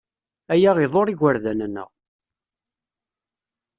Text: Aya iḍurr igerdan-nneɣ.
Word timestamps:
Aya 0.53 0.71
iḍurr 0.79 1.07
igerdan-nneɣ. 1.09 1.89